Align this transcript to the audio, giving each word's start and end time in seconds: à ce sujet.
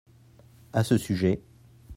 à 0.73 0.83
ce 0.83 0.97
sujet. 0.97 1.43